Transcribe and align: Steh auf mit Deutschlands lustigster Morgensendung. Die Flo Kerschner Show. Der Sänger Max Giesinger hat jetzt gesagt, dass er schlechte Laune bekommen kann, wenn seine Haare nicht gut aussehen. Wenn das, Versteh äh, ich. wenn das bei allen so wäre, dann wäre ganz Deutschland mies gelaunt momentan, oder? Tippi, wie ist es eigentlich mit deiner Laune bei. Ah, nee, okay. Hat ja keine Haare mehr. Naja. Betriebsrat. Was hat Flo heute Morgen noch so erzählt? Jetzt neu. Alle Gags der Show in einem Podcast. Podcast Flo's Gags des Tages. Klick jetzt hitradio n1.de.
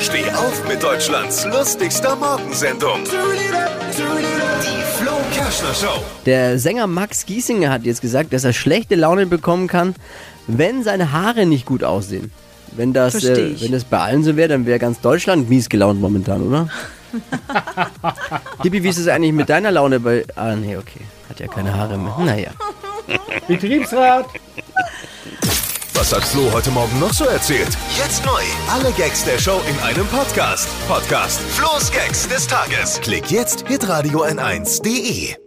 Steh 0.00 0.28
auf 0.30 0.68
mit 0.68 0.82
Deutschlands 0.82 1.44
lustigster 1.46 2.16
Morgensendung. 2.16 3.00
Die 3.04 4.82
Flo 4.96 5.12
Kerschner 5.32 5.74
Show. 5.74 6.02
Der 6.26 6.58
Sänger 6.58 6.86
Max 6.86 7.24
Giesinger 7.26 7.70
hat 7.70 7.84
jetzt 7.84 8.00
gesagt, 8.02 8.32
dass 8.32 8.44
er 8.44 8.52
schlechte 8.52 8.96
Laune 8.96 9.26
bekommen 9.26 9.66
kann, 9.66 9.94
wenn 10.46 10.82
seine 10.82 11.12
Haare 11.12 11.46
nicht 11.46 11.64
gut 11.66 11.84
aussehen. 11.84 12.32
Wenn 12.72 12.92
das, 12.92 13.12
Versteh 13.12 13.32
äh, 13.32 13.46
ich. 13.48 13.62
wenn 13.62 13.72
das 13.72 13.84
bei 13.84 13.98
allen 13.98 14.24
so 14.24 14.36
wäre, 14.36 14.48
dann 14.48 14.66
wäre 14.66 14.78
ganz 14.78 15.00
Deutschland 15.00 15.48
mies 15.48 15.68
gelaunt 15.68 16.00
momentan, 16.00 16.42
oder? 16.42 16.68
Tippi, 18.62 18.82
wie 18.82 18.88
ist 18.88 18.98
es 18.98 19.06
eigentlich 19.08 19.32
mit 19.32 19.48
deiner 19.48 19.70
Laune 19.70 20.00
bei. 20.00 20.24
Ah, 20.34 20.56
nee, 20.56 20.76
okay. 20.76 21.00
Hat 21.28 21.38
ja 21.38 21.46
keine 21.46 21.72
Haare 21.72 21.96
mehr. 21.96 22.16
Naja. 22.18 22.50
Betriebsrat. 23.46 24.26
Was 26.04 26.12
hat 26.12 26.24
Flo 26.24 26.52
heute 26.52 26.70
Morgen 26.70 27.00
noch 27.00 27.14
so 27.14 27.24
erzählt? 27.24 27.78
Jetzt 27.96 28.26
neu. 28.26 28.42
Alle 28.70 28.92
Gags 28.92 29.24
der 29.24 29.38
Show 29.38 29.58
in 29.66 29.78
einem 29.80 30.06
Podcast. 30.08 30.68
Podcast 30.86 31.40
Flo's 31.40 31.90
Gags 31.90 32.28
des 32.28 32.46
Tages. 32.46 33.00
Klick 33.00 33.30
jetzt 33.30 33.66
hitradio 33.66 34.22
n1.de. 34.22 35.43